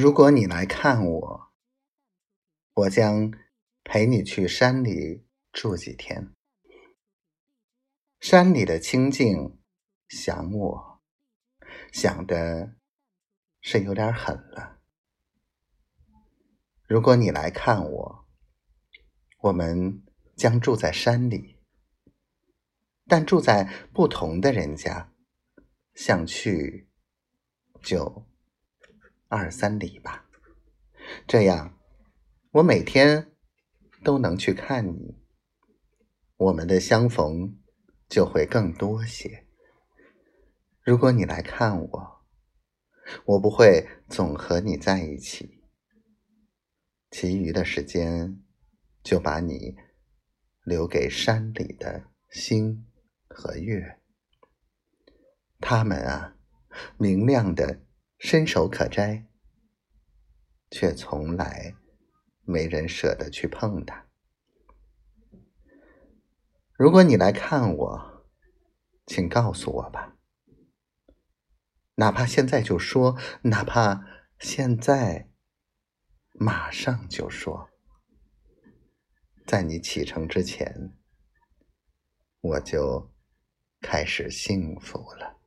[0.00, 1.52] 如果你来看我，
[2.72, 3.32] 我将
[3.82, 6.32] 陪你去山里住几天。
[8.20, 9.58] 山里的清静，
[10.08, 11.02] 想我，
[11.92, 12.76] 想的
[13.60, 14.78] 是有点狠了。
[16.86, 18.24] 如果你来看我，
[19.38, 20.04] 我们
[20.36, 21.58] 将住在山里，
[23.08, 25.12] 但住在不同的人家，
[25.92, 26.88] 想去
[27.82, 28.24] 就。
[29.30, 30.26] 二三里吧，
[31.26, 31.78] 这样
[32.52, 33.30] 我每天
[34.02, 35.18] 都能去看你，
[36.36, 37.58] 我们的相逢
[38.08, 39.46] 就会更多些。
[40.82, 42.26] 如果你来看我，
[43.26, 45.62] 我不会总和你在一起，
[47.10, 48.42] 其余的时间
[49.02, 49.76] 就把你
[50.64, 52.86] 留给山里的星
[53.28, 54.00] 和月，
[55.60, 56.34] 他们啊，
[56.96, 57.82] 明亮的。
[58.18, 59.26] 伸手可摘，
[60.70, 61.76] 却从来
[62.42, 64.06] 没人舍得去碰它。
[66.72, 68.26] 如果你来看我，
[69.06, 70.16] 请告诉我吧，
[71.94, 74.04] 哪怕现在就说，哪怕
[74.38, 75.30] 现在
[76.32, 77.70] 马上就说，
[79.46, 80.96] 在你启程之前，
[82.40, 83.12] 我就
[83.80, 85.37] 开始幸福了。